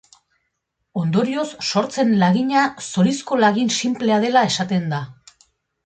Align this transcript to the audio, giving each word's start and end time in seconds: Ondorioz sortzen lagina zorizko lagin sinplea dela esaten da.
Ondorioz 1.01 1.45
sortzen 1.67 2.15
lagina 2.25 2.65
zorizko 2.87 3.39
lagin 3.45 3.73
sinplea 3.79 4.19
dela 4.27 4.45
esaten 4.53 4.93
da. 4.97 5.05